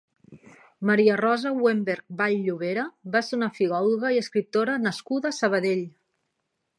[0.89, 5.85] Maria-Rosa Wennberg Ball-llovera va ser una filòloga i escriptora nascuda a Sabadell.